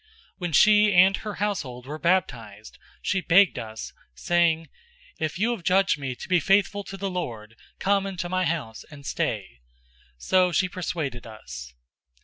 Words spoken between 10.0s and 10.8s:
So she